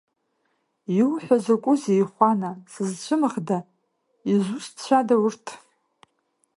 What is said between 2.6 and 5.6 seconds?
сызцәымӷда, изусҭцәада урҭ?